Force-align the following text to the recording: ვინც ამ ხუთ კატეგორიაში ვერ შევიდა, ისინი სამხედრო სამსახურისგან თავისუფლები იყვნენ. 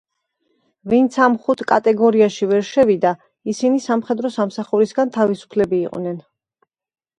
ვინც 0.93 1.17
ამ 1.25 1.35
ხუთ 1.43 1.61
კატეგორიაში 1.71 2.49
ვერ 2.53 2.65
შევიდა, 2.71 3.13
ისინი 3.55 3.85
სამხედრო 3.85 4.33
სამსახურისგან 4.39 5.15
თავისუფლები 5.21 5.83
იყვნენ. 5.85 6.21